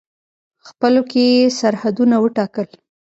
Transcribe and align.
خپلو 0.67 1.01
کې 1.11 1.23
یې 1.33 1.45
سرحدونه 1.59 2.15
وټاکل. 2.19 2.67